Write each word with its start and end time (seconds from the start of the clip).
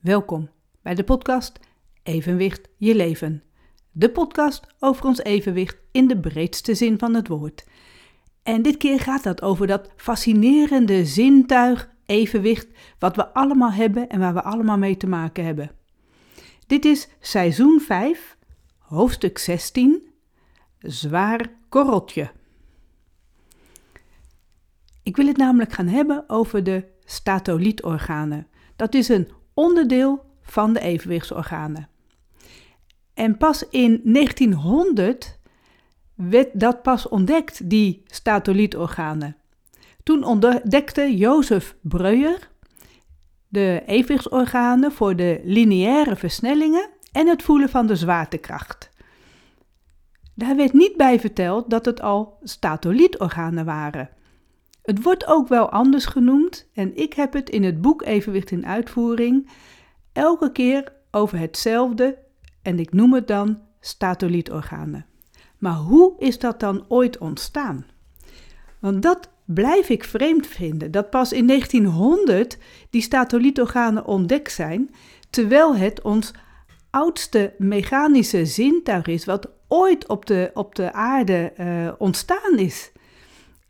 Welkom 0.00 0.50
bij 0.82 0.94
de 0.94 1.04
podcast 1.04 1.58
Evenwicht 2.02 2.68
je 2.76 2.94
leven. 2.94 3.42
De 3.90 4.10
podcast 4.10 4.66
over 4.78 5.06
ons 5.06 5.22
evenwicht 5.22 5.76
in 5.92 6.08
de 6.08 6.20
breedste 6.20 6.74
zin 6.74 6.98
van 6.98 7.14
het 7.14 7.28
woord. 7.28 7.66
En 8.42 8.62
dit 8.62 8.76
keer 8.76 9.00
gaat 9.00 9.22
dat 9.22 9.42
over 9.42 9.66
dat 9.66 9.90
fascinerende 9.96 11.04
zintuig 11.04 11.90
evenwicht 12.06 12.68
wat 12.98 13.16
we 13.16 13.32
allemaal 13.32 13.72
hebben 13.72 14.08
en 14.08 14.18
waar 14.20 14.34
we 14.34 14.42
allemaal 14.42 14.78
mee 14.78 14.96
te 14.96 15.06
maken 15.06 15.44
hebben. 15.44 15.70
Dit 16.66 16.84
is 16.84 17.08
seizoen 17.20 17.80
5, 17.80 18.36
hoofdstuk 18.78 19.38
16, 19.38 20.02
zwaar 20.78 21.50
korreltje. 21.68 22.30
Ik 25.02 25.16
wil 25.16 25.26
het 25.26 25.36
namelijk 25.36 25.72
gaan 25.72 25.88
hebben 25.88 26.24
over 26.26 26.64
de 26.64 26.84
statolietorganen. 27.04 28.46
Dat 28.76 28.94
is 28.94 29.08
een 29.08 29.38
onderdeel 29.54 30.24
van 30.42 30.72
de 30.72 30.80
evenwichtsorganen. 30.80 31.88
En 33.14 33.36
pas 33.36 33.68
in 33.68 34.00
1900 34.04 35.38
werd 36.14 36.60
dat 36.60 36.82
pas 36.82 37.08
ontdekt, 37.08 37.70
die 37.70 38.02
statolietorganen. 38.06 39.36
Toen 40.02 40.24
ontdekte 40.24 41.16
Jozef 41.16 41.76
Breuer 41.80 42.48
de 43.48 43.82
evenwichtsorganen 43.86 44.92
voor 44.92 45.16
de 45.16 45.40
lineaire 45.44 46.16
versnellingen 46.16 46.88
en 47.12 47.26
het 47.26 47.42
voelen 47.42 47.68
van 47.68 47.86
de 47.86 47.96
zwaartekracht. 47.96 48.90
Daar 50.34 50.56
werd 50.56 50.72
niet 50.72 50.96
bij 50.96 51.20
verteld 51.20 51.70
dat 51.70 51.84
het 51.84 52.00
al 52.00 52.38
statolietorganen 52.42 53.64
waren. 53.64 54.10
Het 54.90 55.02
wordt 55.02 55.26
ook 55.26 55.48
wel 55.48 55.70
anders 55.70 56.04
genoemd 56.04 56.68
en 56.74 56.96
ik 56.96 57.12
heb 57.12 57.32
het 57.32 57.50
in 57.50 57.64
het 57.64 57.80
boek 57.80 58.02
Evenwicht 58.02 58.50
in 58.50 58.66
Uitvoering 58.66 59.50
elke 60.12 60.52
keer 60.52 60.92
over 61.10 61.38
hetzelfde 61.38 62.18
en 62.62 62.78
ik 62.78 62.92
noem 62.92 63.14
het 63.14 63.26
dan 63.26 63.58
statolietorganen. 63.80 65.06
Maar 65.58 65.74
hoe 65.74 66.14
is 66.18 66.38
dat 66.38 66.60
dan 66.60 66.84
ooit 66.88 67.18
ontstaan? 67.18 67.86
Want 68.80 69.02
dat 69.02 69.28
blijf 69.44 69.88
ik 69.88 70.04
vreemd 70.04 70.46
vinden, 70.46 70.90
dat 70.90 71.10
pas 71.10 71.32
in 71.32 71.46
1900 71.46 72.58
die 72.90 73.02
statolietorganen 73.02 74.06
ontdekt 74.06 74.52
zijn, 74.52 74.94
terwijl 75.30 75.76
het 75.76 76.02
ons 76.02 76.32
oudste 76.90 77.54
mechanische 77.58 78.46
zintuig 78.46 79.06
is 79.06 79.24
wat 79.24 79.50
ooit 79.68 80.08
op 80.08 80.26
de, 80.26 80.50
op 80.54 80.74
de 80.74 80.92
aarde 80.92 81.52
uh, 81.58 81.92
ontstaan 81.98 82.58
is. 82.58 82.92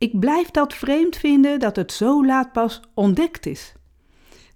Ik 0.01 0.21
blijf 0.21 0.51
dat 0.51 0.75
vreemd 0.75 1.17
vinden 1.17 1.59
dat 1.59 1.77
het 1.77 1.93
zo 1.93 2.25
laat 2.25 2.53
pas 2.53 2.81
ontdekt 2.95 3.47
is. 3.47 3.75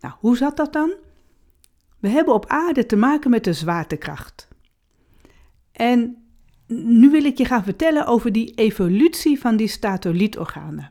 Nou, 0.01 0.15
hoe 0.19 0.37
zat 0.37 0.57
dat 0.57 0.73
dan? 0.73 0.93
We 2.01 2.09
hebben 2.09 2.35
op 2.35 2.47
aarde 2.47 2.87
te 2.87 2.97
maken 2.97 3.31
met 3.31 3.45
de 3.45 3.53
zwaartekracht. 3.53 4.49
En 5.73 6.17
nu 6.67 7.11
wil 7.11 7.25
ik 7.25 7.39
je 7.39 7.45
gaan 7.45 7.65
vertellen 7.65 8.07
over 8.07 8.33
die 8.33 8.55
evolutie 8.55 9.41
van 9.41 9.57
die 9.57 9.69
statolietorganen. 9.69 10.91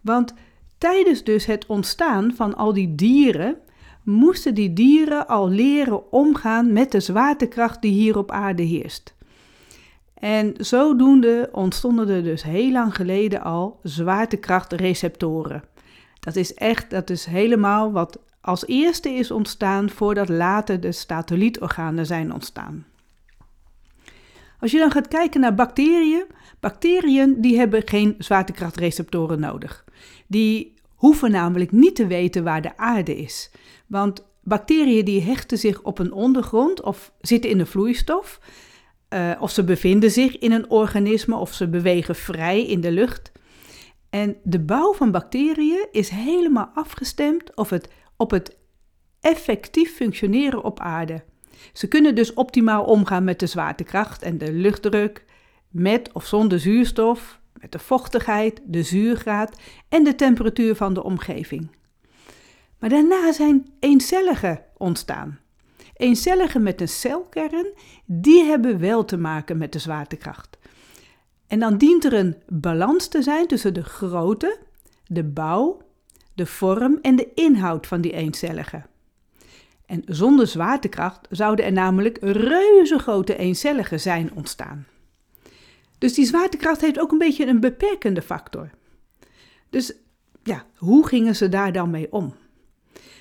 Want 0.00 0.34
tijdens 0.78 1.24
dus 1.24 1.46
het 1.46 1.66
ontstaan 1.66 2.34
van 2.34 2.56
al 2.56 2.72
die 2.72 2.94
dieren 2.94 3.58
moesten 4.02 4.54
die 4.54 4.72
dieren 4.72 5.28
al 5.28 5.48
leren 5.48 6.12
omgaan 6.12 6.72
met 6.72 6.92
de 6.92 7.00
zwaartekracht 7.00 7.82
die 7.82 7.92
hier 7.92 8.18
op 8.18 8.30
aarde 8.30 8.62
heerst. 8.62 9.15
En 10.18 10.54
zodoende 10.58 11.48
ontstonden 11.52 12.08
er 12.08 12.22
dus 12.22 12.42
heel 12.42 12.72
lang 12.72 12.94
geleden 12.94 13.42
al 13.42 13.80
zwaartekrachtreceptoren. 13.82 15.62
Dat 16.20 16.36
is 16.36 16.54
echt, 16.54 16.90
dat 16.90 17.10
is 17.10 17.24
helemaal 17.24 17.92
wat 17.92 18.18
als 18.40 18.66
eerste 18.66 19.10
is 19.10 19.30
ontstaan 19.30 19.90
voordat 19.90 20.28
later 20.28 20.80
de 20.80 20.92
statolietorganen 20.92 22.06
zijn 22.06 22.32
ontstaan. 22.32 22.86
Als 24.60 24.70
je 24.70 24.78
dan 24.78 24.90
gaat 24.90 25.08
kijken 25.08 25.40
naar 25.40 25.54
bacteriën, 25.54 26.24
bacteriën 26.60 27.40
die 27.40 27.58
hebben 27.58 27.82
geen 27.84 28.14
zwaartekrachtreceptoren 28.18 29.40
nodig. 29.40 29.84
Die 30.26 30.74
hoeven 30.94 31.30
namelijk 31.30 31.72
niet 31.72 31.96
te 31.96 32.06
weten 32.06 32.44
waar 32.44 32.62
de 32.62 32.76
aarde 32.76 33.16
is. 33.16 33.50
Want 33.86 34.24
bacteriën 34.42 35.04
die 35.04 35.22
hechten 35.22 35.58
zich 35.58 35.82
op 35.82 35.98
een 35.98 36.12
ondergrond 36.12 36.82
of 36.82 37.12
zitten 37.20 37.50
in 37.50 37.60
een 37.60 37.66
vloeistof. 37.66 38.40
Uh, 39.08 39.32
of 39.40 39.50
ze 39.50 39.64
bevinden 39.64 40.10
zich 40.10 40.38
in 40.38 40.52
een 40.52 40.70
organisme 40.70 41.36
of 41.36 41.52
ze 41.54 41.68
bewegen 41.68 42.14
vrij 42.14 42.66
in 42.66 42.80
de 42.80 42.90
lucht. 42.90 43.32
En 44.10 44.36
de 44.42 44.60
bouw 44.60 44.94
van 44.94 45.10
bacteriën 45.10 45.86
is 45.90 46.08
helemaal 46.08 46.70
afgestemd 46.74 47.56
op 47.56 47.70
het, 47.70 47.88
op 48.16 48.30
het 48.30 48.56
effectief 49.20 49.94
functioneren 49.94 50.64
op 50.64 50.80
aarde. 50.80 51.24
Ze 51.72 51.88
kunnen 51.88 52.14
dus 52.14 52.34
optimaal 52.34 52.84
omgaan 52.84 53.24
met 53.24 53.40
de 53.40 53.46
zwaartekracht 53.46 54.22
en 54.22 54.38
de 54.38 54.52
luchtdruk, 54.52 55.24
met 55.70 56.12
of 56.12 56.26
zonder 56.26 56.60
zuurstof, 56.60 57.40
met 57.60 57.72
de 57.72 57.78
vochtigheid, 57.78 58.60
de 58.64 58.82
zuurgraad 58.82 59.58
en 59.88 60.04
de 60.04 60.14
temperatuur 60.14 60.74
van 60.74 60.94
de 60.94 61.02
omgeving. 61.02 61.70
Maar 62.78 62.90
daarna 62.90 63.32
zijn 63.32 63.66
eencelligen 63.80 64.62
ontstaan. 64.76 65.38
Eencelligen 65.96 66.62
met 66.62 66.80
een 66.80 66.88
celkern, 66.88 67.66
die 68.04 68.44
hebben 68.44 68.78
wel 68.78 69.04
te 69.04 69.16
maken 69.16 69.58
met 69.58 69.72
de 69.72 69.78
zwaartekracht. 69.78 70.58
En 71.46 71.58
dan 71.58 71.78
dient 71.78 72.04
er 72.04 72.12
een 72.12 72.36
balans 72.48 73.08
te 73.08 73.22
zijn 73.22 73.46
tussen 73.46 73.74
de 73.74 73.84
grootte, 73.84 74.58
de 75.06 75.24
bouw, 75.24 75.82
de 76.34 76.46
vorm 76.46 76.98
en 77.02 77.16
de 77.16 77.28
inhoud 77.34 77.86
van 77.86 78.00
die 78.00 78.12
eencelligen. 78.12 78.86
En 79.86 80.02
zonder 80.06 80.46
zwaartekracht 80.46 81.26
zouden 81.30 81.64
er 81.64 81.72
namelijk 81.72 82.18
reuze 82.20 82.98
grote 82.98 83.36
eencelligen 83.36 84.00
zijn 84.00 84.32
ontstaan. 84.34 84.86
Dus 85.98 86.14
die 86.14 86.26
zwaartekracht 86.26 86.80
heeft 86.80 87.00
ook 87.00 87.12
een 87.12 87.18
beetje 87.18 87.46
een 87.46 87.60
beperkende 87.60 88.22
factor. 88.22 88.70
Dus 89.70 89.94
ja, 90.42 90.66
hoe 90.76 91.06
gingen 91.06 91.36
ze 91.36 91.48
daar 91.48 91.72
dan 91.72 91.90
mee 91.90 92.12
om? 92.12 92.34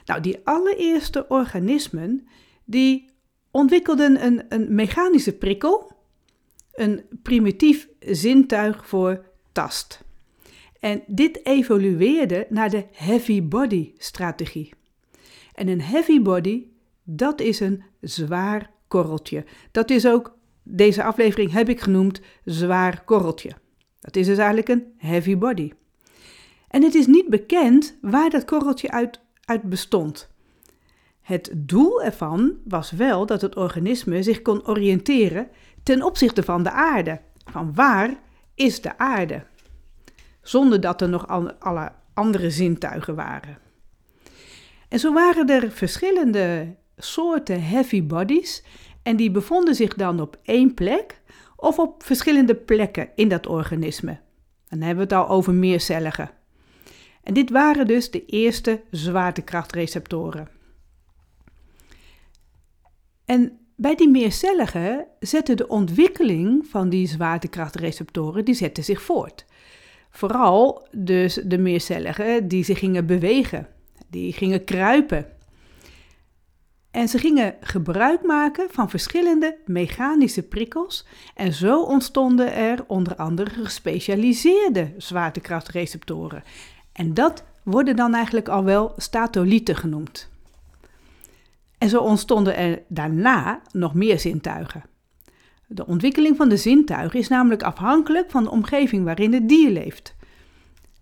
Nou, 0.06 0.22
die 0.22 0.40
allereerste 0.44 1.26
organismen 1.28 2.28
die 2.66 3.10
ontwikkelden 3.52 4.26
een, 4.26 4.46
een 4.50 4.76
mechanische 4.76 5.34
prikkel, 5.34 5.92
een 6.74 7.04
primitief 7.22 7.88
zintuig 8.00 8.88
voor 8.88 9.26
tast. 9.52 10.04
En 10.80 11.04
dit 11.08 11.46
evolueerde 11.46 12.48
naar 12.50 12.70
de 12.70 12.86
heavy 12.92 13.44
body 13.44 13.92
strategie. 13.98 14.74
En 15.54 15.68
een 15.68 15.82
heavy 15.82 16.22
body, 16.22 16.66
dat 17.04 17.42
is 17.42 17.60
een 17.60 17.84
zwaar 18.02 18.72
korreltje. 18.88 19.46
Dat 19.72 19.90
is 19.90 20.08
ook, 20.08 20.38
deze 20.64 21.04
aflevering 21.04 21.52
heb 21.52 21.70
ik 21.70 21.80
genoemd, 21.80 22.22
zwaar 22.44 23.04
korreltje. 23.04 23.52
Dat 24.00 24.16
is 24.16 24.26
dus 24.26 24.38
eigenlijk 24.38 24.70
een 24.70 24.94
heavy 24.98 25.38
body. 25.38 25.72
En 26.68 26.84
het 26.84 26.96
is 26.96 27.08
niet 27.08 27.28
bekend 27.28 27.98
waar 28.02 28.30
dat 28.30 28.46
korreltje 28.46 28.92
uit, 28.92 29.20
uit 29.46 29.62
bestond. 29.62 30.30
Het 31.26 31.52
doel 31.56 32.04
ervan 32.04 32.54
was 32.66 32.92
wel 32.92 33.26
dat 33.26 33.42
het 33.42 33.56
organisme 33.56 34.24
zich 34.24 34.42
kon 34.42 34.68
oriënteren 34.68 35.48
ten 35.84 36.04
opzichte 36.04 36.44
van 36.44 36.64
de 36.64 36.72
aarde. 36.72 37.22
Van 37.52 37.74
waar 37.74 38.14
is 38.56 38.82
de 38.82 38.98
aarde? 38.98 39.44
Zonder 40.42 40.82
dat 40.82 41.02
er 41.02 41.10
nog 41.10 41.28
alle 41.60 41.92
andere 42.14 42.50
zintuigen 42.50 43.16
waren. 43.16 43.58
En 44.90 45.00
zo 45.00 45.14
waren 45.14 45.50
er 45.50 45.72
verschillende 45.72 46.76
soorten 46.98 47.64
heavy 47.64 48.04
bodies 48.04 48.64
en 49.04 49.16
die 49.16 49.32
bevonden 49.32 49.76
zich 49.76 49.94
dan 49.94 50.20
op 50.20 50.38
één 50.44 50.74
plek 50.74 51.22
of 51.56 51.80
op 51.80 52.04
verschillende 52.04 52.56
plekken 52.56 53.10
in 53.16 53.30
dat 53.30 53.48
organisme. 53.48 54.20
Dan 54.70 54.82
hebben 54.82 55.08
we 55.08 55.16
het 55.16 55.24
al 55.24 55.36
over 55.36 55.54
meercellige. 55.54 56.30
En 57.24 57.34
dit 57.34 57.50
waren 57.50 57.88
dus 57.88 58.12
de 58.12 58.26
eerste 58.26 58.82
zwaartekrachtreceptoren. 58.92 60.55
En 63.26 63.60
bij 63.76 63.96
die 63.96 64.10
meercellige 64.10 65.08
zette 65.20 65.54
de 65.54 65.68
ontwikkeling 65.68 66.66
van 66.68 66.90
die 66.90 67.08
zwaartekrachtreceptoren 67.08 68.46
die 68.46 68.54
zette 68.56 68.82
zich 68.82 69.02
voort. 69.02 69.46
Vooral 70.10 70.88
dus 70.92 71.34
de 71.46 71.58
meercellige 71.58 72.42
die 72.44 72.64
zich 72.64 72.80
gingen 72.80 73.06
bewegen, 73.06 73.68
die 74.08 74.34
gingen 74.34 74.64
kruipen. 74.64 75.26
En 76.92 77.08
ze 77.08 77.18
gingen 77.18 77.56
gebruik 77.62 78.24
maken 78.24 78.68
van 78.72 78.90
verschillende 78.90 79.58
mechanische 79.66 80.44
prikkels 80.44 81.06
en 81.36 81.54
zo 81.54 81.84
ontstonden 81.84 82.54
er 82.54 82.84
onder 82.88 83.16
andere 83.16 83.50
gespecialiseerde 83.50 84.94
zwaartekrachtreceptoren. 84.98 86.44
En 86.92 87.14
dat 87.14 87.44
worden 87.64 87.96
dan 87.96 88.14
eigenlijk 88.14 88.48
al 88.48 88.64
wel 88.64 88.94
statolieten 88.98 89.76
genoemd. 89.76 90.30
En 91.86 91.92
zo 91.92 92.02
ontstonden 92.02 92.56
er 92.56 92.82
daarna 92.88 93.62
nog 93.72 93.94
meer 93.94 94.20
zintuigen. 94.20 94.84
De 95.68 95.86
ontwikkeling 95.86 96.38
van 96.38 96.50
de 96.50 96.58
zintuigen 96.58 97.20
is 97.20 97.28
namelijk 97.28 97.64
afhankelijk 97.64 98.32
van 98.32 98.44
de 98.44 98.50
omgeving 98.50 99.04
waarin 99.04 99.34
het 99.34 99.50
dier 99.50 99.70
leeft. 99.70 100.16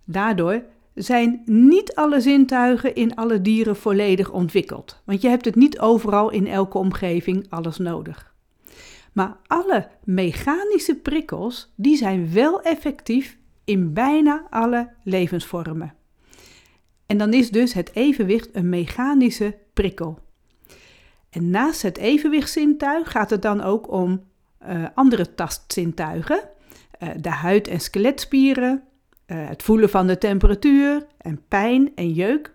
Daardoor 0.04 0.64
zijn 0.94 1.42
niet 1.46 1.96
alle 1.96 2.22
zintuigen 2.22 2.96
in 2.96 3.16
alle 3.16 3.42
dieren 3.42 3.76
volledig 3.76 4.32
ontwikkeld. 4.32 5.02
Want 5.06 5.22
je 5.22 5.28
hebt 5.28 5.46
het 5.46 5.56
niet 5.56 5.80
overal 5.80 6.30
in 6.30 6.48
elke 6.48 6.78
omgeving 6.78 7.46
alles 7.50 7.78
nodig. 7.78 8.34
Maar 9.14 9.38
alle 9.48 9.88
mechanische 10.04 10.96
prikkels, 10.96 11.74
die 11.76 11.98
zijn 11.98 12.34
wel 12.34 12.62
effectief 12.62 13.38
in 13.64 13.94
bijna 13.94 14.48
alle 14.50 14.90
levensvormen. 15.04 15.94
En 17.06 17.18
dan 17.18 17.34
is 17.34 17.52
dus 17.52 17.74
het 17.74 17.92
evenwicht 17.94 18.50
een 18.56 18.70
mechanische 18.70 19.58
prikkel. 19.74 20.22
En 21.34 21.50
naast 21.50 21.82
het 21.82 21.98
evenwichtszintuig 21.98 23.12
gaat 23.12 23.30
het 23.30 23.42
dan 23.42 23.62
ook 23.62 23.92
om 23.92 24.24
uh, 24.68 24.86
andere 24.94 25.34
tastzintuigen. 25.36 26.50
Uh, 27.04 27.10
de 27.22 27.30
huid- 27.30 27.68
en 27.68 27.80
skeletspieren, 27.80 28.84
uh, 29.28 29.48
het 29.48 29.64
voelen 29.64 29.90
van 29.90 30.08
de 30.08 30.18
temperatuur 30.18 31.08
en 31.18 31.42
pijn 31.48 31.96
en 31.96 32.12
jeuk. 32.12 32.54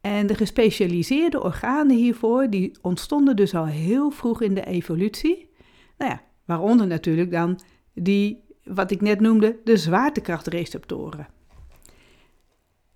En 0.00 0.26
de 0.26 0.34
gespecialiseerde 0.34 1.42
organen 1.42 1.96
hiervoor, 1.96 2.50
die 2.50 2.78
ontstonden 2.82 3.36
dus 3.36 3.54
al 3.54 3.66
heel 3.66 4.10
vroeg 4.10 4.42
in 4.42 4.54
de 4.54 4.64
evolutie. 4.64 5.50
Nou 5.98 6.10
ja, 6.10 6.22
waaronder 6.44 6.86
natuurlijk 6.86 7.30
dan 7.30 7.60
die, 7.94 8.44
wat 8.64 8.90
ik 8.90 9.00
net 9.00 9.20
noemde, 9.20 9.60
de 9.64 9.76
zwaartekrachtreceptoren. 9.76 11.26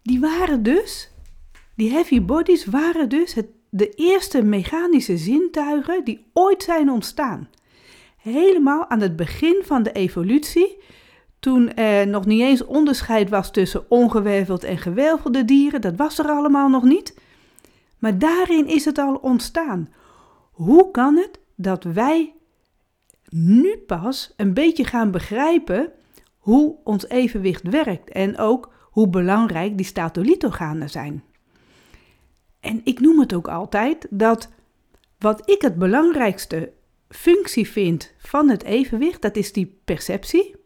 Die 0.03 0.21
waren 0.21 0.63
dus, 0.63 1.11
die 1.77 1.91
heavy 1.91 2.23
bodies 2.23 2.65
waren 2.65 3.09
dus 3.09 3.35
het, 3.35 3.47
de 3.71 3.91
eerste 3.91 4.43
mechanische 4.43 5.17
zintuigen 5.17 6.05
die 6.05 6.27
ooit 6.33 6.63
zijn 6.63 6.91
ontstaan. 6.91 7.49
Helemaal 8.17 8.89
aan 8.89 9.01
het 9.01 9.17
begin 9.17 9.63
van 9.65 9.83
de 9.83 9.93
evolutie, 9.93 10.77
toen 11.39 11.75
er 11.75 12.09
nog 12.09 12.27
niet 12.27 12.41
eens 12.41 12.65
onderscheid 12.65 13.29
was 13.29 13.51
tussen 13.51 13.91
ongewerveld 13.91 14.65
en 14.65 14.79
gewelvelde 14.79 15.45
dieren, 15.45 15.81
dat 15.81 15.97
was 15.97 16.19
er 16.19 16.29
allemaal 16.29 16.69
nog 16.69 16.83
niet. 16.83 17.15
Maar 17.99 18.19
daarin 18.19 18.67
is 18.67 18.85
het 18.85 18.99
al 18.99 19.15
ontstaan. 19.15 19.89
Hoe 20.53 20.91
kan 20.91 21.17
het 21.17 21.41
dat 21.57 21.85
wij 21.85 22.35
nu 23.29 23.77
pas 23.77 24.33
een 24.37 24.55
beetje 24.55 24.85
gaan 24.85 25.11
begrijpen 25.11 25.93
hoe 26.37 26.77
ons 26.85 27.09
evenwicht 27.09 27.69
werkt 27.69 28.11
en 28.11 28.39
ook 28.39 28.73
hoe 28.91 29.09
belangrijk 29.09 29.77
die 29.77 29.87
statolithorganen 29.87 30.91
zijn? 30.91 31.23
En 32.61 32.81
ik 32.85 33.01
noem 33.01 33.21
het 33.21 33.35
ook 33.35 33.49
altijd 33.49 34.07
dat 34.11 34.49
wat 35.19 35.51
ik 35.51 35.63
het 35.63 35.79
belangrijkste 35.79 36.73
functie 37.09 37.69
vind 37.69 38.15
van 38.19 38.49
het 38.49 38.63
evenwicht, 38.63 39.23
dat 39.23 39.37
is 39.37 39.53
die 39.53 39.81
perceptie. 39.85 40.57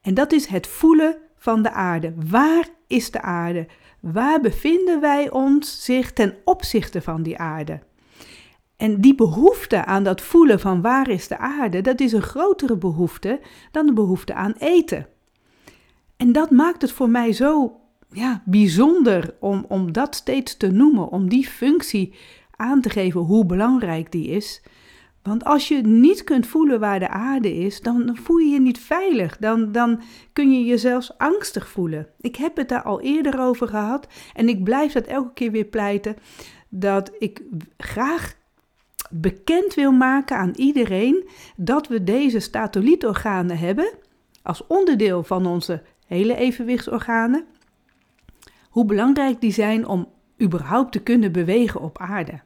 En 0.00 0.14
dat 0.14 0.32
is 0.32 0.46
het 0.46 0.66
voelen 0.66 1.16
van 1.36 1.62
de 1.62 1.70
aarde. 1.70 2.14
Waar 2.30 2.68
is 2.86 3.10
de 3.10 3.20
aarde? 3.20 3.66
Waar 4.00 4.40
bevinden 4.40 5.00
wij 5.00 5.30
ons 5.30 5.84
zich 5.84 6.12
ten 6.12 6.36
opzichte 6.44 7.02
van 7.02 7.22
die 7.22 7.38
aarde? 7.38 7.80
En 8.76 9.00
die 9.00 9.14
behoefte 9.14 9.84
aan 9.84 10.04
dat 10.04 10.20
voelen 10.20 10.60
van 10.60 10.82
waar 10.82 11.08
is 11.08 11.28
de 11.28 11.38
aarde, 11.38 11.80
dat 11.80 12.00
is 12.00 12.12
een 12.12 12.22
grotere 12.22 12.76
behoefte 12.76 13.40
dan 13.70 13.86
de 13.86 13.92
behoefte 13.92 14.34
aan 14.34 14.54
eten. 14.58 15.06
En 16.16 16.32
dat 16.32 16.50
maakt 16.50 16.82
het 16.82 16.92
voor 16.92 17.08
mij 17.08 17.32
zo 17.32 17.80
ja, 18.14 18.42
bijzonder 18.44 19.34
om, 19.40 19.64
om 19.68 19.92
dat 19.92 20.14
steeds 20.14 20.56
te 20.56 20.70
noemen, 20.70 21.08
om 21.08 21.28
die 21.28 21.46
functie 21.46 22.14
aan 22.56 22.80
te 22.80 22.90
geven 22.90 23.20
hoe 23.20 23.46
belangrijk 23.46 24.12
die 24.12 24.28
is. 24.28 24.62
Want 25.22 25.44
als 25.44 25.68
je 25.68 25.80
niet 25.80 26.24
kunt 26.24 26.46
voelen 26.46 26.80
waar 26.80 26.98
de 26.98 27.08
aarde 27.08 27.54
is, 27.54 27.80
dan 27.80 28.18
voel 28.22 28.36
je 28.36 28.48
je 28.48 28.60
niet 28.60 28.78
veilig. 28.78 29.36
Dan, 29.36 29.72
dan 29.72 30.00
kun 30.32 30.52
je 30.52 30.64
je 30.64 30.78
zelfs 30.78 31.18
angstig 31.18 31.68
voelen. 31.68 32.06
Ik 32.20 32.36
heb 32.36 32.56
het 32.56 32.68
daar 32.68 32.82
al 32.82 33.00
eerder 33.00 33.40
over 33.40 33.68
gehad 33.68 34.06
en 34.34 34.48
ik 34.48 34.64
blijf 34.64 34.92
dat 34.92 35.06
elke 35.06 35.32
keer 35.34 35.50
weer 35.50 35.64
pleiten. 35.64 36.16
Dat 36.68 37.10
ik 37.18 37.42
graag 37.76 38.34
bekend 39.10 39.74
wil 39.74 39.92
maken 39.92 40.36
aan 40.36 40.52
iedereen 40.56 41.28
dat 41.56 41.88
we 41.88 42.04
deze 42.04 42.40
statolietorganen 42.40 43.58
hebben 43.58 43.92
als 44.42 44.66
onderdeel 44.66 45.22
van 45.22 45.46
onze 45.46 45.82
hele 46.06 46.36
evenwichtsorganen. 46.36 47.44
Hoe 48.74 48.84
belangrijk 48.84 49.40
die 49.40 49.52
zijn 49.52 49.86
om 49.86 50.08
überhaupt 50.42 50.92
te 50.92 51.02
kunnen 51.02 51.32
bewegen 51.32 51.80
op 51.80 51.98
aarde. 51.98 52.40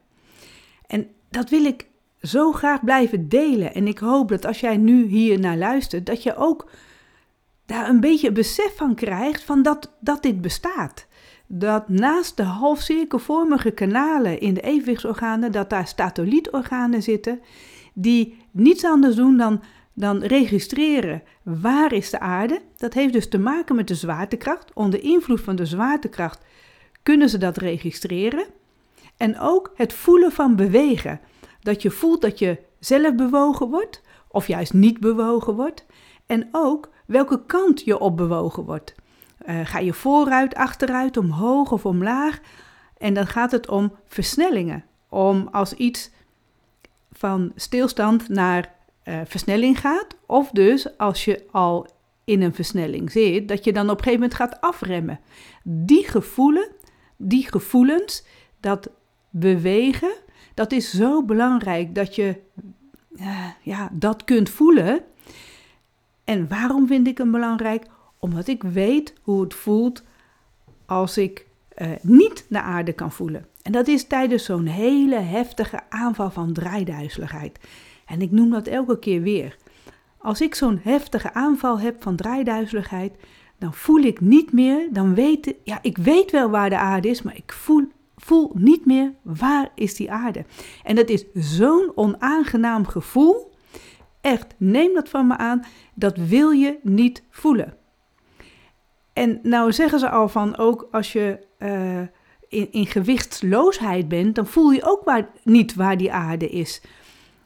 En 0.87 1.07
dat 1.29 1.49
wil 1.49 1.65
ik 1.65 1.87
zo 2.21 2.51
graag 2.51 2.83
blijven 2.83 3.29
delen. 3.29 3.73
En 3.73 3.87
ik 3.87 3.99
hoop 3.99 4.29
dat 4.29 4.45
als 4.45 4.59
jij 4.59 4.77
nu 4.77 5.05
hier 5.05 5.39
naar 5.39 5.57
luistert, 5.57 6.05
dat 6.05 6.23
je 6.23 6.35
ook 6.35 6.71
daar 7.65 7.89
een 7.89 7.99
beetje 7.99 8.31
besef 8.31 8.75
van 8.75 8.95
krijgt 8.95 9.43
van 9.43 9.61
dat, 9.61 9.93
dat 9.99 10.23
dit 10.23 10.41
bestaat. 10.41 11.07
Dat 11.47 11.89
naast 11.89 12.37
de 12.37 12.43
halfcirkelvormige 12.43 13.71
kanalen 13.71 14.39
in 14.39 14.53
de 14.53 14.61
evenwichtsorganen, 14.61 15.51
dat 15.51 15.69
daar 15.69 15.87
statolietorganen 15.87 17.03
zitten, 17.03 17.39
die 17.93 18.37
niets 18.51 18.85
anders 18.85 19.15
doen 19.15 19.37
dan, 19.37 19.61
dan 19.99 20.23
registreren 20.23 21.23
waar 21.43 21.93
is 21.93 22.09
de 22.09 22.19
aarde. 22.19 22.61
Dat 22.77 22.93
heeft 22.93 23.13
dus 23.13 23.29
te 23.29 23.39
maken 23.39 23.75
met 23.75 23.87
de 23.87 23.95
zwaartekracht. 23.95 24.73
Onder 24.73 25.03
invloed 25.03 25.41
van 25.41 25.55
de 25.55 25.65
zwaartekracht 25.65 26.41
kunnen 27.03 27.29
ze 27.29 27.37
dat 27.37 27.57
registreren. 27.57 28.45
En 29.17 29.39
ook 29.39 29.71
het 29.75 29.93
voelen 29.93 30.31
van 30.31 30.55
bewegen. 30.55 31.19
Dat 31.61 31.81
je 31.81 31.91
voelt 31.91 32.21
dat 32.21 32.39
je 32.39 32.57
zelf 32.79 33.15
bewogen 33.15 33.69
wordt 33.69 34.01
of 34.27 34.47
juist 34.47 34.73
niet 34.73 34.99
bewogen 34.99 35.55
wordt. 35.55 35.85
En 36.25 36.47
ook 36.51 36.89
welke 37.05 37.45
kant 37.45 37.81
je 37.83 37.99
op 37.99 38.17
bewogen 38.17 38.63
wordt. 38.63 38.95
Uh, 39.47 39.59
ga 39.63 39.79
je 39.79 39.93
vooruit, 39.93 40.55
achteruit, 40.55 41.17
omhoog 41.17 41.71
of 41.71 41.85
omlaag? 41.85 42.39
En 42.97 43.13
dan 43.13 43.27
gaat 43.27 43.51
het 43.51 43.69
om 43.69 43.95
versnellingen. 44.07 44.83
Om 45.09 45.47
als 45.51 45.73
iets 45.73 46.11
van 47.11 47.51
stilstand 47.55 48.29
naar 48.29 48.77
uh, 49.03 49.19
versnelling 49.25 49.79
gaat. 49.79 50.15
Of 50.25 50.49
dus 50.49 50.97
als 50.97 51.25
je 51.25 51.45
al 51.51 51.87
in 52.23 52.41
een 52.41 52.53
versnelling 52.53 53.11
zit, 53.11 53.47
dat 53.47 53.63
je 53.63 53.73
dan 53.73 53.89
op 53.89 53.97
een 53.97 54.03
gegeven 54.03 54.19
moment 54.19 54.33
gaat 54.33 54.61
afremmen. 54.61 55.19
Die 55.63 56.07
gevoelen, 56.07 56.67
die 57.17 57.47
gevoelens, 57.47 58.25
dat 58.59 58.89
bewegen, 59.29 60.11
dat 60.53 60.71
is 60.71 60.91
zo 60.91 61.23
belangrijk 61.23 61.95
dat 61.95 62.15
je 62.15 62.35
uh, 63.15 63.45
ja, 63.61 63.89
dat 63.93 64.23
kunt 64.23 64.49
voelen. 64.49 65.01
En 66.23 66.47
waarom 66.47 66.87
vind 66.87 67.07
ik 67.07 67.17
hem 67.17 67.31
belangrijk? 67.31 67.85
Omdat 68.19 68.47
ik 68.47 68.63
weet 68.63 69.13
hoe 69.21 69.41
het 69.41 69.53
voelt 69.53 70.03
als 70.85 71.17
ik 71.17 71.45
uh, 71.77 71.87
niet 72.01 72.45
naar 72.49 72.63
aarde 72.63 72.93
kan 72.93 73.11
voelen. 73.11 73.45
En 73.61 73.71
dat 73.71 73.87
is 73.87 74.07
tijdens 74.07 74.45
zo'n 74.45 74.65
hele 74.65 75.19
heftige 75.19 75.79
aanval 75.89 76.31
van 76.31 76.53
draaiduizeligheid. 76.53 77.59
En 78.09 78.21
ik 78.21 78.31
noem 78.31 78.49
dat 78.49 78.67
elke 78.67 78.99
keer 78.99 79.21
weer. 79.21 79.57
Als 80.17 80.41
ik 80.41 80.55
zo'n 80.55 80.79
heftige 80.83 81.33
aanval 81.33 81.79
heb 81.79 82.03
van 82.03 82.15
draaiduizeligheid, 82.15 83.13
dan 83.57 83.73
voel 83.73 83.99
ik 83.99 84.21
niet 84.21 84.53
meer, 84.53 84.87
dan 84.91 85.15
weet 85.15 85.55
ja, 85.63 85.79
ik 85.81 85.97
weet 85.97 86.31
wel 86.31 86.49
waar 86.49 86.69
de 86.69 86.77
aarde 86.77 87.07
is, 87.07 87.21
maar 87.21 87.35
ik 87.35 87.51
voel 87.51 87.87
voel 88.15 88.51
niet 88.53 88.85
meer 88.85 89.13
waar 89.21 89.69
is 89.75 89.95
die 89.95 90.11
aarde. 90.11 90.45
En 90.83 90.95
dat 90.95 91.09
is 91.09 91.25
zo'n 91.33 91.91
onaangenaam 91.95 92.85
gevoel. 92.85 93.51
Echt, 94.21 94.45
neem 94.57 94.93
dat 94.93 95.09
van 95.09 95.27
me 95.27 95.37
aan. 95.37 95.65
Dat 95.93 96.17
wil 96.17 96.49
je 96.49 96.77
niet 96.81 97.23
voelen. 97.29 97.77
En 99.13 99.39
nou 99.43 99.71
zeggen 99.71 99.99
ze 99.99 100.09
al 100.09 100.29
van 100.29 100.57
ook 100.57 100.87
als 100.91 101.13
je 101.13 101.39
uh, 101.59 102.01
in, 102.47 102.71
in 102.71 102.85
gewichtsloosheid 102.85 104.07
bent, 104.07 104.35
dan 104.35 104.47
voel 104.47 104.71
je 104.71 104.83
ook 104.83 105.13
niet 105.43 105.75
waar 105.75 105.97
die 105.97 106.11
aarde 106.11 106.49
is. 106.49 106.81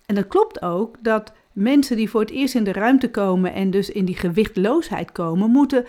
En 0.05 0.15
dat 0.15 0.27
klopt 0.27 0.62
ook 0.62 0.95
dat 1.00 1.33
mensen 1.51 1.95
die 1.95 2.10
voor 2.10 2.22
het 2.22 2.29
eerst 2.29 2.55
in 2.55 2.63
de 2.63 2.72
ruimte 2.72 3.12
komen 3.12 3.53
en 3.53 3.72
dus 3.72 3.89
in 3.89 4.05
die 4.05 4.15
gewichtloosheid 4.15 5.12
komen, 5.12 5.50
moeten 5.50 5.86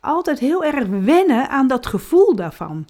altijd 0.00 0.38
heel 0.38 0.64
erg 0.64 0.86
wennen 0.86 1.48
aan 1.48 1.66
dat 1.66 1.86
gevoel 1.86 2.34
daarvan. 2.34 2.86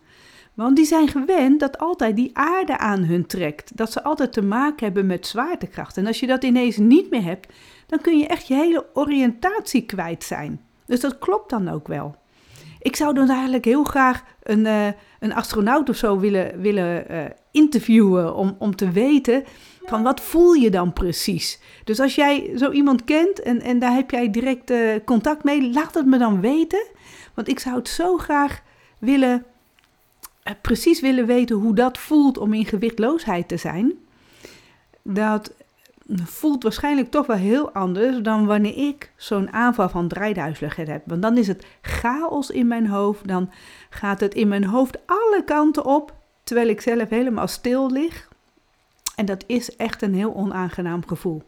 Want 0.54 0.76
die 0.76 0.84
zijn 0.84 1.08
gewend 1.08 1.60
dat 1.60 1.78
altijd 1.78 2.16
die 2.16 2.30
aarde 2.32 2.78
aan 2.78 3.04
hun 3.04 3.26
trekt. 3.26 3.76
Dat 3.76 3.92
ze 3.92 4.02
altijd 4.02 4.32
te 4.32 4.42
maken 4.42 4.84
hebben 4.84 5.06
met 5.06 5.26
zwaartekracht. 5.26 5.96
En 5.96 6.06
als 6.06 6.20
je 6.20 6.26
dat 6.26 6.44
ineens 6.44 6.76
niet 6.76 7.10
meer 7.10 7.24
hebt, 7.24 7.52
dan 7.86 8.00
kun 8.00 8.18
je 8.18 8.26
echt 8.26 8.46
je 8.46 8.54
hele 8.54 8.86
oriëntatie 8.94 9.82
kwijt 9.82 10.24
zijn. 10.24 10.60
Dus 10.86 11.00
dat 11.00 11.18
klopt 11.18 11.50
dan 11.50 11.68
ook 11.68 11.88
wel. 11.88 12.16
Ik 12.80 12.96
zou 12.96 13.14
dan 13.14 13.30
eigenlijk 13.30 13.64
heel 13.64 13.84
graag 13.84 14.22
een, 14.42 14.64
uh, 14.64 14.86
een 15.20 15.34
astronaut 15.34 15.88
of 15.88 15.96
zo 15.96 16.18
willen, 16.18 16.60
willen 16.60 17.04
uh, 17.10 17.24
interviewen 17.50 18.34
om, 18.34 18.56
om 18.58 18.76
te 18.76 18.90
weten 18.90 19.44
van 19.84 20.02
wat 20.02 20.20
voel 20.20 20.52
je 20.52 20.70
dan 20.70 20.92
precies. 20.92 21.60
Dus 21.84 22.00
als 22.00 22.14
jij 22.14 22.50
zo 22.56 22.70
iemand 22.70 23.04
kent 23.04 23.42
en, 23.42 23.60
en 23.60 23.78
daar 23.78 23.92
heb 23.92 24.10
jij 24.10 24.30
direct 24.30 24.70
uh, 24.70 24.94
contact 25.04 25.44
mee, 25.44 25.72
laat 25.72 25.94
het 25.94 26.06
me 26.06 26.18
dan 26.18 26.40
weten. 26.40 26.86
Want 27.34 27.48
ik 27.48 27.58
zou 27.58 27.76
het 27.76 27.88
zo 27.88 28.16
graag 28.16 28.62
willen 28.98 29.44
eh, 30.48 30.54
precies 30.62 31.00
willen 31.00 31.26
weten 31.26 31.56
hoe 31.56 31.74
dat 31.74 31.98
voelt 31.98 32.38
om 32.38 32.54
in 32.54 32.66
gewichtloosheid 32.66 33.48
te 33.48 33.56
zijn. 33.56 33.92
Dat, 35.02 35.52
voelt 36.16 36.62
waarschijnlijk 36.62 37.10
toch 37.10 37.26
wel 37.26 37.36
heel 37.36 37.72
anders 37.72 38.18
dan 38.22 38.46
wanneer 38.46 38.76
ik 38.76 39.12
zo'n 39.16 39.52
aanval 39.52 39.88
van 39.88 40.08
draaiduizeligheid 40.08 40.88
heb. 40.88 41.02
Want 41.06 41.22
dan 41.22 41.36
is 41.36 41.46
het 41.46 41.66
chaos 41.80 42.50
in 42.50 42.66
mijn 42.66 42.86
hoofd, 42.86 43.28
dan 43.28 43.50
gaat 43.90 44.20
het 44.20 44.34
in 44.34 44.48
mijn 44.48 44.64
hoofd 44.64 44.98
alle 45.06 45.42
kanten 45.44 45.84
op, 45.84 46.14
terwijl 46.44 46.68
ik 46.68 46.80
zelf 46.80 47.08
helemaal 47.08 47.46
stil 47.46 47.90
lig. 47.90 48.28
En 49.16 49.24
dat 49.24 49.44
is 49.46 49.76
echt 49.76 50.02
een 50.02 50.14
heel 50.14 50.34
onaangenaam 50.34 51.06
gevoel. 51.06 51.42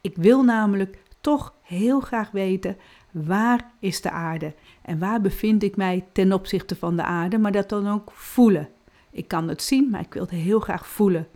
Ik 0.00 0.16
wil 0.16 0.44
namelijk 0.44 0.98
toch 1.20 1.54
heel 1.62 2.00
graag 2.00 2.30
weten 2.30 2.76
waar 3.10 3.70
is 3.78 4.00
de 4.00 4.10
aarde 4.10 4.54
en 4.82 4.98
waar 4.98 5.20
bevind 5.20 5.62
ik 5.62 5.76
mij 5.76 6.04
ten 6.12 6.32
opzichte 6.32 6.76
van 6.76 6.96
de 6.96 7.02
aarde, 7.02 7.38
maar 7.38 7.52
dat 7.52 7.68
dan 7.68 7.88
ook 7.88 8.12
voelen. 8.12 8.68
Ik 9.10 9.28
kan 9.28 9.48
het 9.48 9.62
zien, 9.62 9.90
maar 9.90 10.00
ik 10.00 10.12
wil 10.12 10.22
het 10.22 10.30
heel 10.30 10.60
graag 10.60 10.86
voelen. 10.86 11.28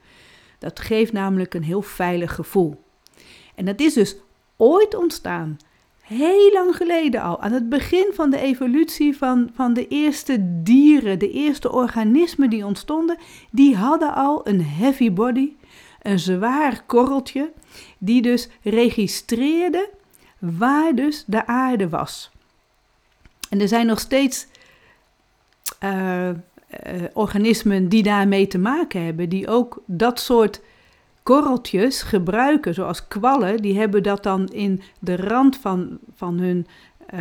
Dat 0.61 0.81
geeft 0.81 1.13
namelijk 1.13 1.55
een 1.55 1.63
heel 1.63 1.83
veilig 1.83 2.35
gevoel. 2.35 2.85
En 3.55 3.65
dat 3.65 3.81
is 3.81 3.95
dus 3.95 4.17
ooit 4.57 4.95
ontstaan, 4.95 5.57
heel 6.01 6.53
lang 6.53 6.77
geleden 6.77 7.23
al, 7.23 7.41
aan 7.41 7.53
het 7.53 7.69
begin 7.69 8.11
van 8.13 8.31
de 8.31 8.39
evolutie 8.39 9.17
van, 9.17 9.51
van 9.55 9.75
de 9.75 9.89
eerste 9.89 10.63
dieren, 10.63 11.19
de 11.19 11.31
eerste 11.31 11.73
organismen 11.73 12.51
die 12.51 12.67
ontstonden, 12.67 13.19
die 13.51 13.77
hadden 13.77 14.15
al 14.15 14.49
een 14.49 14.65
heavy 14.65 15.13
body, 15.13 15.53
een 16.03 16.19
zwaar 16.19 16.83
korreltje, 16.87 17.53
die 17.99 18.23
dus 18.23 18.49
registreerde 18.63 19.91
waar 20.39 20.95
dus 20.95 21.25
de 21.27 21.47
aarde 21.47 21.89
was. 21.89 22.31
En 23.51 23.61
er 23.61 23.69
zijn 23.69 23.87
nog 23.87 23.99
steeds 23.99 24.47
uh, 25.85 26.31
uh, 26.87 27.03
organismen 27.13 27.89
die 27.89 28.03
daarmee 28.03 28.47
te 28.47 28.59
maken 28.59 29.05
hebben, 29.05 29.29
die 29.29 29.49
ook 29.49 29.83
dat 29.87 30.21
soort 30.21 30.61
korreltjes 31.23 32.03
gebruiken, 32.03 32.75
zoals 32.75 33.09
kwallen, 33.09 33.63
die 33.63 33.79
hebben 33.79 34.03
dat 34.03 34.23
dan 34.23 34.49
in 34.49 34.83
de 34.99 35.17
rand 35.17 35.57
van, 35.57 35.99
van 36.15 36.39
hun, 36.39 36.67
uh, 37.15 37.21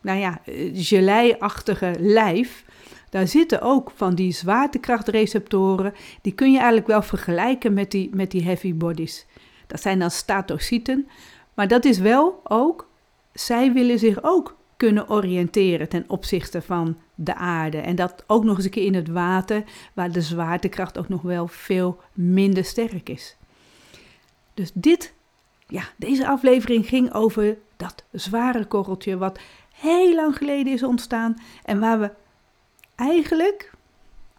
nou 0.00 0.18
ja, 0.18 0.40
geleiachtige 0.72 1.94
lijf. 1.98 2.64
Daar 3.10 3.28
zitten 3.28 3.60
ook 3.60 3.92
van 3.94 4.14
die 4.14 4.32
zwaartekrachtreceptoren, 4.32 5.94
die 6.22 6.32
kun 6.32 6.50
je 6.50 6.56
eigenlijk 6.56 6.86
wel 6.86 7.02
vergelijken 7.02 7.72
met 7.72 7.90
die, 7.90 8.10
met 8.12 8.30
die 8.30 8.44
heavy 8.44 8.74
bodies. 8.74 9.26
Dat 9.66 9.80
zijn 9.80 9.98
dan 9.98 10.10
statocyten, 10.10 11.08
maar 11.54 11.68
dat 11.68 11.84
is 11.84 11.98
wel 11.98 12.40
ook, 12.44 12.88
zij 13.32 13.72
willen 13.72 13.98
zich 13.98 14.22
ook 14.22 14.56
kunnen 14.78 15.10
oriënteren 15.10 15.88
ten 15.88 16.04
opzichte 16.06 16.62
van 16.62 16.96
de 17.14 17.34
aarde. 17.34 17.78
En 17.78 17.96
dat 17.96 18.24
ook 18.26 18.44
nog 18.44 18.56
eens 18.56 18.64
een 18.64 18.70
keer 18.70 18.84
in 18.84 18.94
het 18.94 19.08
water, 19.08 19.64
waar 19.92 20.12
de 20.12 20.20
zwaartekracht 20.20 20.98
ook 20.98 21.08
nog 21.08 21.22
wel 21.22 21.46
veel 21.46 22.00
minder 22.12 22.64
sterk 22.64 23.08
is. 23.08 23.36
Dus 24.54 24.70
dit, 24.74 25.14
ja, 25.66 25.82
deze 25.96 26.28
aflevering 26.28 26.86
ging 26.86 27.12
over 27.14 27.56
dat 27.76 28.04
zware 28.12 28.64
korreltje 28.64 29.16
wat 29.16 29.38
heel 29.74 30.14
lang 30.14 30.36
geleden 30.36 30.72
is 30.72 30.82
ontstaan 30.82 31.36
en 31.64 31.80
waar 31.80 32.00
we 32.00 32.10
eigenlijk, 32.94 33.72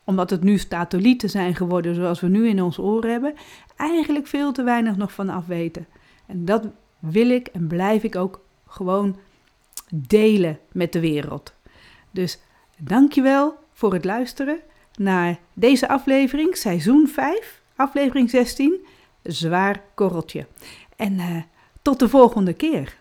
omdat 0.03 0.29
het 0.29 0.43
nu 0.43 0.57
statolieten 0.57 1.29
zijn 1.29 1.55
geworden 1.55 1.95
zoals 1.95 2.19
we 2.19 2.27
nu 2.27 2.47
in 2.47 2.61
ons 2.61 2.79
oor 2.79 3.05
hebben, 3.05 3.33
eigenlijk 3.75 4.27
veel 4.27 4.51
te 4.51 4.63
weinig 4.63 4.97
nog 4.97 5.11
van 5.11 5.29
af 5.29 5.45
weten. 5.45 5.87
En 6.25 6.45
dat 6.45 6.67
wil 6.99 7.29
ik 7.29 7.47
en 7.47 7.67
blijf 7.67 8.03
ik 8.03 8.15
ook 8.15 8.41
gewoon 8.67 9.17
delen 9.93 10.59
met 10.71 10.93
de 10.93 10.99
wereld. 10.99 11.53
Dus 12.11 12.39
dankjewel 12.77 13.57
voor 13.73 13.93
het 13.93 14.05
luisteren 14.05 14.59
naar 14.95 15.39
deze 15.53 15.87
aflevering, 15.87 16.57
seizoen 16.57 17.07
5, 17.07 17.61
aflevering 17.75 18.29
16, 18.29 18.85
Zwaar 19.23 19.83
Korreltje. 19.95 20.47
En 20.95 21.13
uh, 21.13 21.41
tot 21.81 21.99
de 21.99 22.09
volgende 22.09 22.53
keer. 22.53 22.97